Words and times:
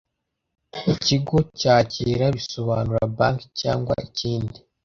ikigo 0.93 1.37
cyakira 1.59 2.25
bisobanura 2.35 3.03
banki 3.17 3.47
cyangwa 3.61 3.93
ikindi 4.07 4.57